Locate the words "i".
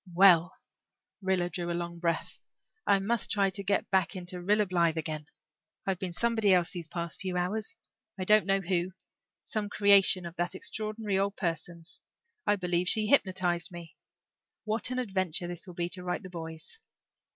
2.87-2.97, 8.17-8.23, 12.47-12.55